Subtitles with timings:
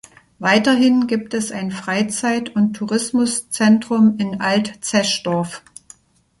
[0.39, 5.61] Weiterhin gibt es ein Freizeit- und Tourismuszentrum in Alt Zeschdorf.